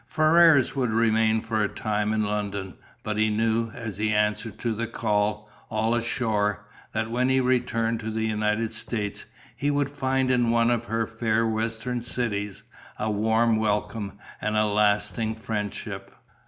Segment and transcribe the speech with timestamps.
[0.07, 4.73] Ferrars would remain for a time in London, but he knew, as he answered to
[4.73, 9.25] the call "all ashore," that when he returned to the United States
[9.55, 12.63] he would find in one of her fair western cities,
[12.97, 16.11] a warm welcome and a lasting friendship.